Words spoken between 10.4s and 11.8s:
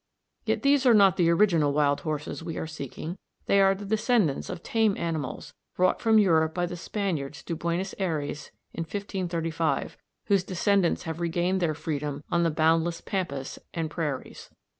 descendants have regained their